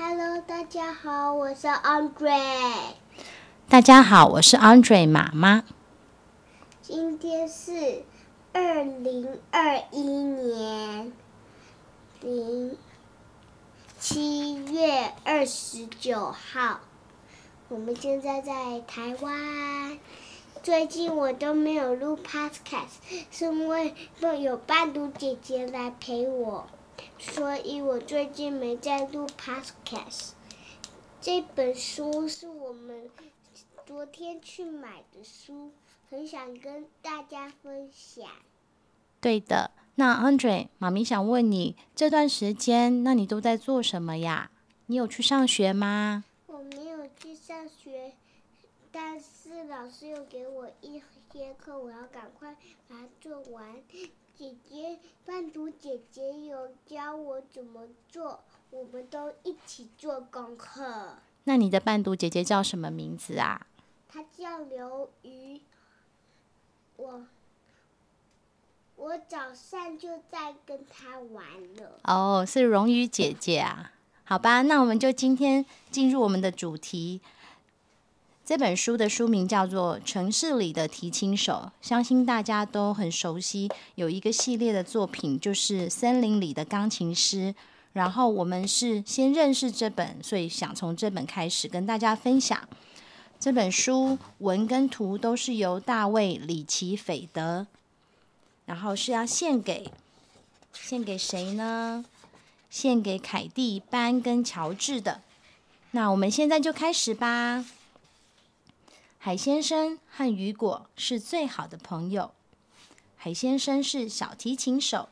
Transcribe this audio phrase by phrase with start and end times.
[0.00, 2.94] Hello，大家好，我是 Andre。
[3.68, 5.64] 大家好，我是 Andre 妈妈。
[6.80, 8.04] 今天是
[8.52, 11.12] 二零二一年
[12.20, 12.78] 零
[13.98, 16.78] 七月二十九号，
[17.68, 19.98] 我们现在在台湾。
[20.62, 23.92] 最近我都没有录 Podcast，是因为
[24.40, 26.68] 有伴读姐姐来陪我，
[27.18, 30.30] 所以我最近没在录 Podcast。
[31.20, 33.10] 这本书是我们
[33.84, 35.72] 昨天去买的书，
[36.08, 38.26] 很想跟大家分享。
[39.20, 44.50] 对的，那 Andre，妈咪想问你，这段时间，那你都在做什么呀？
[44.86, 46.24] 你有去上学吗？
[46.46, 48.12] 我没有去上学。
[48.92, 52.56] 但是老师又给我一些课，我要赶快
[52.88, 53.74] 把它做完。
[54.38, 58.38] 姐姐，伴读姐姐有教我怎么做，
[58.70, 61.16] 我们都一起做功课。
[61.42, 63.66] 那你的伴读姐姐叫什么名字啊？
[64.08, 65.60] 她叫刘瑜。
[66.98, 67.26] 我
[68.94, 71.98] 我早上就在跟她玩了。
[72.04, 73.90] 哦，是荣瑜姐姐啊。
[74.22, 77.20] 好吧，那我们就今天进入我们的主题。
[78.48, 83.70] 这本书的书名叫做《城市里的提琴手》，相信大家都很熟悉。
[83.96, 87.52] 有一个系列的作品就是《森林里的钢琴师》，
[87.92, 92.66] 然后我们是先认识这本，所以想从这本开始跟大家分享。
[93.38, 97.66] 这本书文跟图都是由大卫里奇斐德，
[98.64, 99.90] 然后是要献给
[100.72, 102.02] 献给谁呢？
[102.70, 105.20] 献给凯蒂班跟乔治的。
[105.90, 107.66] 那我们现在就开始吧。
[109.20, 112.30] 海先生和雨果是最好的朋友。
[113.16, 115.08] 海先生是小提琴手，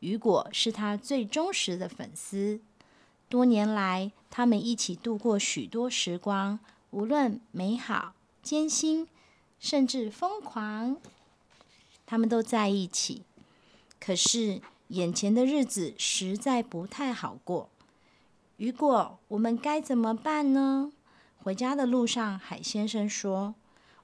[0.00, 2.60] 雨果是他最忠实的粉丝。
[3.28, 6.58] 多年来，他们一起度过许多时光，
[6.90, 9.06] 无论美好、艰辛，
[9.60, 10.96] 甚至疯狂，
[12.04, 13.22] 他们都在一起。
[14.00, 17.70] 可是，眼前的日子实在不太好过。
[18.56, 20.90] 雨果，我们该怎么办呢？
[21.44, 23.54] 回家的路上，海先生说：“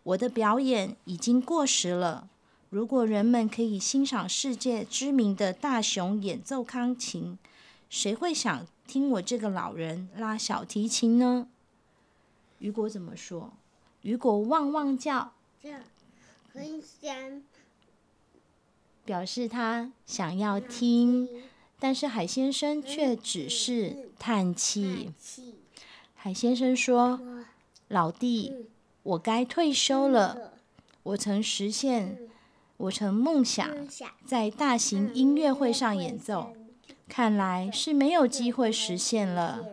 [0.04, 2.28] 我的表演已经过时了。
[2.68, 7.38] 如果人们可以欣赏世界知名的大熊演奏钢琴，
[7.88, 11.48] 谁会想听我这个老人拉小提琴呢？”
[12.60, 13.54] 雨果怎么说？
[14.02, 15.32] 雨果汪汪叫，
[16.52, 17.42] 很想
[19.06, 21.26] 表示他想要听，
[21.78, 25.10] 但是海先生却只是叹气。
[26.22, 27.18] 海先生说
[27.88, 28.66] ：“老弟，
[29.02, 30.52] 我该退休了。
[31.02, 32.18] 我曾实现，
[32.76, 33.66] 我曾梦想
[34.26, 36.54] 在大型音乐会上演奏，
[37.08, 39.64] 看来是没有机会实现了。”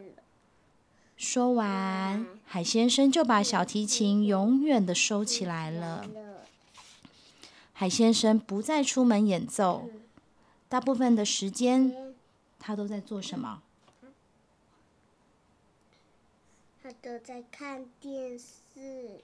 [1.18, 6.06] 说完，海先生就把小提琴永远的收起来了。
[7.74, 9.90] 海先生不再出门演奏，
[10.70, 12.16] 大部分的时间，
[12.58, 13.64] 他都在做什么？
[16.88, 19.20] 他都在看电视，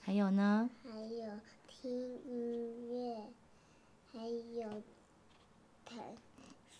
[0.00, 0.70] 还有呢？
[0.84, 1.90] 还有听
[2.24, 3.16] 音乐，
[4.12, 4.80] 还有
[5.84, 5.96] 他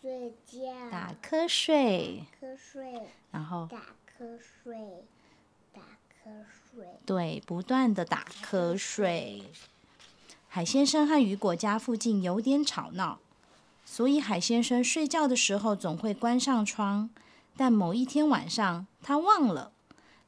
[0.00, 3.78] 睡觉，打瞌睡，瞌睡，然后打
[4.16, 5.02] 瞌睡，
[5.72, 5.82] 打
[6.22, 9.42] 瞌睡，对，不断的打瞌睡。
[10.46, 13.18] 海先生和雨果家附近有点吵闹，
[13.84, 17.10] 所以海先生睡觉的时候总会关上窗。
[17.56, 19.72] 但某一天晚上，他忘了。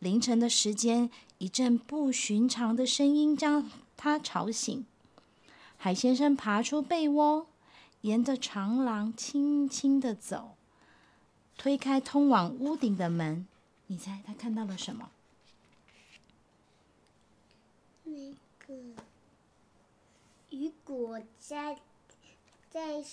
[0.02, 1.08] 凌晨的时间，
[1.38, 4.84] 一阵不寻常的声音将他吵醒。
[5.76, 7.46] 海先生爬出被窝，
[8.00, 10.56] 沿着长廊轻轻的走，
[11.56, 13.46] 推开通往屋顶的门。
[13.86, 15.08] 你猜他看到了什么？
[18.02, 18.12] 那
[18.58, 18.74] 个
[20.50, 21.78] 雨果在
[22.68, 23.04] 在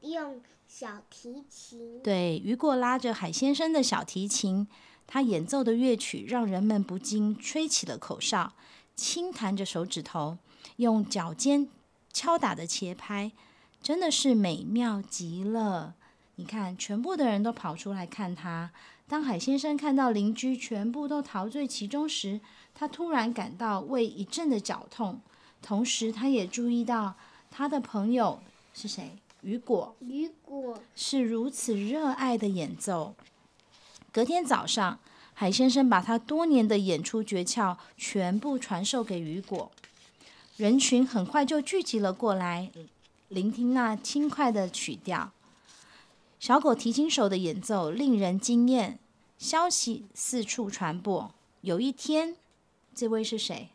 [0.00, 2.02] 用小提琴。
[2.02, 4.66] 对，雨果拉着海先生的小提琴。
[5.12, 8.52] 他演奏的乐曲让人们不禁吹起了口哨，
[8.94, 10.38] 轻弹着手指头，
[10.76, 11.68] 用脚尖
[12.12, 13.32] 敲打的节拍，
[13.82, 15.96] 真的是美妙极了。
[16.36, 18.70] 你看，全部的人都跑出来看他。
[19.08, 22.40] 当海先生看到邻居全部都陶醉其中时，
[22.72, 25.20] 他突然感到胃一阵的绞痛。
[25.60, 27.16] 同时，他也注意到
[27.50, 28.40] 他的朋友
[28.72, 29.18] 是谁？
[29.40, 29.96] 雨果。
[29.98, 33.16] 雨果是如此热爱的演奏。
[34.12, 34.98] 隔天早上，
[35.40, 39.72] 海先生把他多年的演出诀窍全部传授给雨果。
[40.58, 42.70] 人群很快就聚集了过来，
[43.28, 45.32] 聆听那轻快的曲调。
[46.38, 48.98] 小狗提琴手的演奏令人惊艳，
[49.38, 51.32] 消息四处传播。
[51.62, 52.36] 有一天，
[52.94, 53.70] 这位是谁？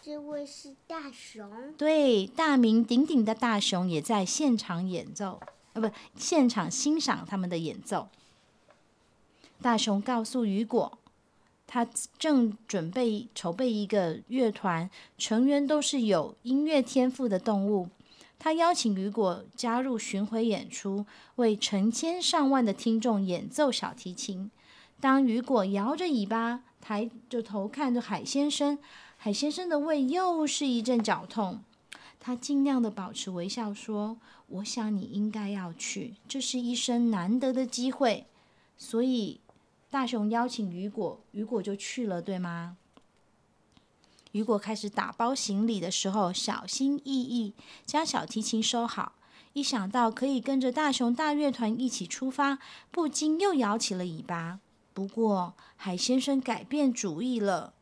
[0.00, 1.74] 这位是大熊。
[1.76, 5.40] 对，大名鼎鼎的大熊也在现场演奏，
[5.72, 8.08] 呃，不，现场欣赏他们的演奏。
[9.62, 10.98] 大熊告诉雨果，
[11.66, 11.86] 他
[12.18, 17.88] 正准备筹备一个乐团，成员都是有音乐天赋的动物。
[18.38, 21.04] 他邀请雨果加入巡回演出，
[21.36, 24.50] 为成千上万的听众演奏小提琴。
[24.98, 28.78] 当雨果摇着尾巴，抬着头看着海先生。
[29.18, 31.60] 海先生的胃又是一阵绞痛，
[32.18, 34.16] 他尽量的保持微笑说
[34.48, 38.24] ：“我想你应该要去，这是一生难得的机会。”
[38.78, 39.38] 所以
[39.90, 42.76] 大熊邀请雨果，雨果就去了，对吗？
[44.30, 47.54] 雨果开始打包行李的时候，小心翼翼
[47.84, 49.14] 将小提琴收好。
[49.52, 52.60] 一想到可以跟着大熊大乐团一起出发，
[52.92, 54.60] 不禁又摇起了尾巴。
[54.94, 57.74] 不过海先生改变主意了。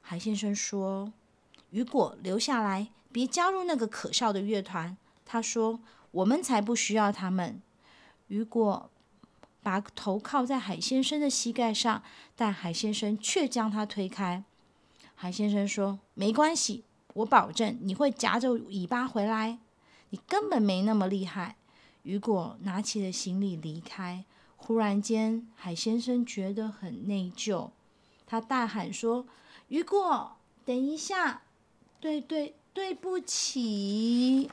[0.00, 1.12] 海先生说
[1.70, 4.96] ：“雨果留下来，别加入那个可笑的乐团。”
[5.26, 5.80] 他说
[6.12, 7.60] ：“我们才不需要他们。”
[8.28, 8.90] 雨果
[9.64, 12.02] 把头靠在海先生的膝盖上，
[12.36, 14.44] 但海先生却将他推开。
[15.14, 16.84] 海先生说：“没关系，
[17.14, 19.58] 我保证你会夹着尾巴回来。
[20.10, 21.56] 你根本没那么厉害。”
[22.04, 24.24] 雨果拿起了行李离开。
[24.56, 27.70] 忽然间，海先生觉得很内疚，
[28.26, 29.26] 他大喊说。
[29.68, 31.42] 雨果，等一下，
[31.98, 34.50] 对对，对不起。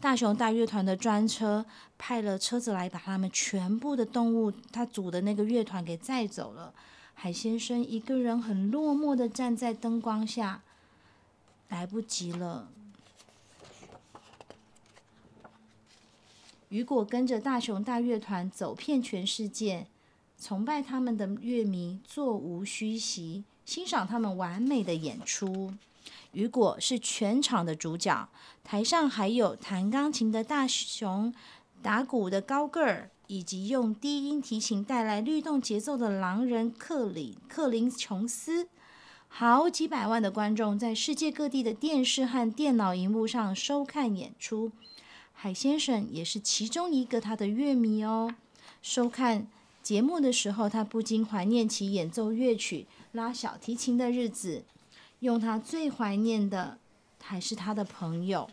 [0.00, 1.64] 大熊大乐团的专车
[1.96, 6.74] 派了车子来，把他们全部的动物，他组的那个乐团给载走了。
[7.14, 10.62] 海先生一个人很落寞的站在灯光下，
[11.68, 12.68] 来不及了。
[16.70, 19.86] 雨果跟着大熊大乐团走遍全世界。
[20.36, 25.72] 崇拜他们的乐迷座无虚席，欣赏他们完美的演出。
[26.32, 28.28] 雨果是全场的主角，
[28.62, 31.32] 台上还有弹钢琴的大熊、
[31.84, 38.68] 打鼓的高个儿，以及用低音提琴带来律动节奏的狼人克里克林琼斯。
[39.28, 44.72] 好几百万的观众在世界各地的电视和电脑荧幕上收看演出。
[45.34, 48.34] 海先生也是其中一个他的乐迷哦，
[48.80, 49.46] 收看。
[49.82, 54.64] 节目的时候，他不禁怀念起演奏乐曲、拉小提琴的日子。
[55.20, 56.78] 用他最怀念的
[57.20, 58.48] 还是他的朋友。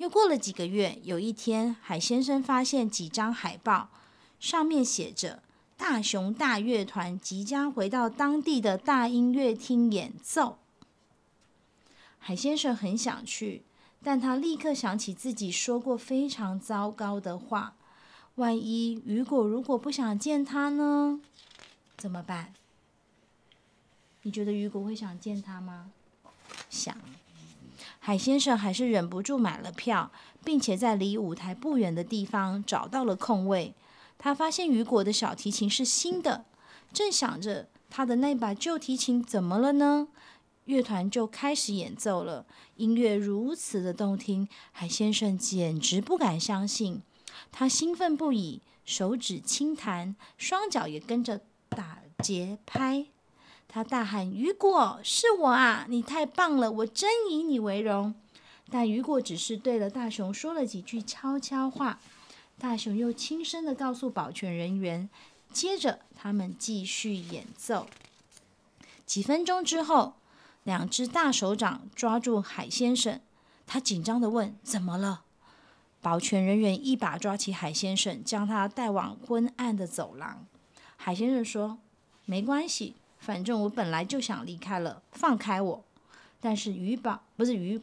[0.00, 3.90] 又过了几个月，有一天，海先生发现几张海报，
[4.38, 5.42] 上面写着
[5.76, 10.56] “大熊大乐团即将回到当地的大音乐厅演奏”。
[12.18, 13.62] 海先生很想去，
[14.02, 17.74] 但他立刻想起自己说过非常糟糕的话。
[18.36, 21.20] 万一雨果如果不想见他呢？
[21.98, 22.54] 怎么办？
[24.22, 25.90] 你觉得雨果会想见他吗？
[28.10, 30.10] 海先生还是忍不住买了票，
[30.44, 33.72] 并且在离舞台不远的地方找到了空位。
[34.18, 36.44] 他发现雨果的小提琴是新的，
[36.92, 40.08] 正想着他的那把旧提琴怎么了呢？
[40.64, 47.02] 乐团就开始演奏了，音乐如此的动听，海先生简直不敢相信。
[47.52, 53.06] 他兴奋不已，手指轻弹，双脚也跟着打节拍。
[53.72, 55.86] 他大喊：“雨果，是我啊！
[55.88, 58.12] 你太棒了，我真以你为荣。”
[58.68, 62.00] 但雨果只是对了大熊说了几句悄悄话。
[62.58, 65.08] 大熊又轻声的告诉保全人员。
[65.52, 67.86] 接着，他们继续演奏。
[69.06, 70.14] 几分钟之后，
[70.64, 73.20] 两只大手掌抓住海先生，
[73.66, 75.22] 他紧张的问：“怎么了？”
[76.02, 80.44] 保全人员一把抓起海先生，将他带往昏暗的走廊。
[80.96, 81.78] 海先生说
[82.26, 85.84] ：“没关系，反正我本来就想离开了，放开我。”
[86.42, 87.80] 但是鱼保不是鱼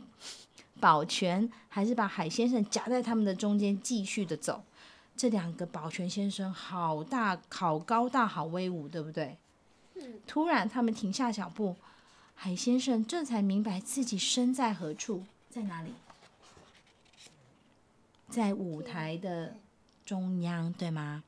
[0.79, 4.63] 保全，还是把海先生夹在他们的中间，继续的走。
[5.15, 9.37] 这两个保全先生好大、好高大、好威武，对不对？
[10.27, 11.75] 突然，他们停下脚步，
[12.35, 15.93] 海先生这才明白自己身在何处，在哪里。
[18.29, 19.55] 在舞台的
[20.05, 21.23] 中央，对吗？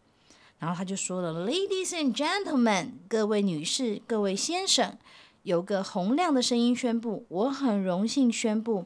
[0.59, 4.97] 然后他就说了：“Ladies and gentlemen，各位女士、各位先生，
[5.43, 8.85] 有个洪亮的声音宣布，我很荣幸宣布，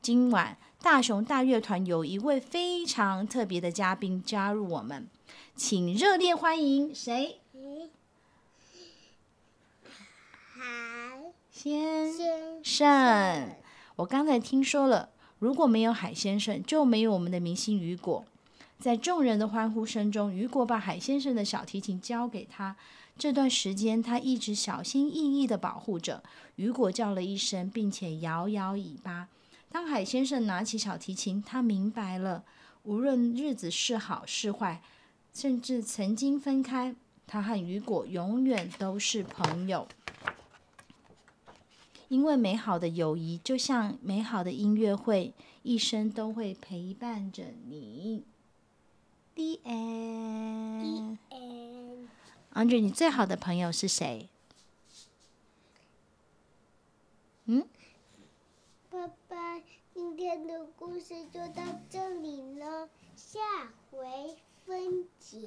[0.00, 5.08] 今晚大熊大乐团有一位非常特别的嘉宾加入我们，
[5.56, 7.40] 请热烈欢迎谁？
[10.52, 13.56] 海先生。
[13.96, 15.08] 我刚才听说了。”
[15.40, 18.24] 如果没有海先生，就没有我们的明星雨果。
[18.78, 22.76] 在众人的欢呼声中，雨果把海先生的小提琴交给他。
[23.16, 26.22] 这段时间，他一直小心翼翼地保护着。
[26.56, 29.28] 雨果叫了一声，并且摇摇尾巴。
[29.70, 32.44] 当海先生拿起小提琴，他明白了，
[32.82, 34.82] 无论日子是好是坏，
[35.32, 36.94] 甚至曾经分开，
[37.26, 39.88] 他和雨果永远都是朋友。
[42.08, 48.24] 因为美好的友谊就像美好的音乐会，一生都会陪伴着你。
[49.34, 51.18] The end。
[52.52, 54.28] Andre，你最好的朋友是谁？
[57.46, 57.66] 嗯？
[58.88, 59.60] 爸爸，
[59.92, 63.40] 今天的故事就到这里了，下
[63.90, 65.38] 回分解。